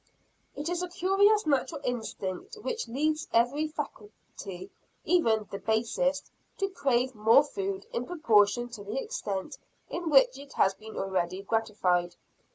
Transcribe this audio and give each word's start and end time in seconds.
It 0.55 0.67
is 0.67 0.81
a 0.81 0.89
curious 0.89 1.45
natural 1.45 1.79
instinct 1.83 2.55
which 2.63 2.87
leads 2.87 3.27
every 3.31 3.67
faculty 3.67 4.71
even 5.05 5.47
the 5.51 5.59
basest 5.59 6.31
to 6.57 6.69
crave 6.69 7.13
more 7.13 7.43
food 7.43 7.85
in 7.93 8.07
proportion 8.07 8.67
to 8.69 8.83
the 8.83 8.99
extent 8.99 9.59
in 9.91 10.09
which 10.09 10.39
it 10.39 10.53
has 10.53 10.73
been 10.73 10.97
already 10.97 11.43
gratified. 11.43 12.15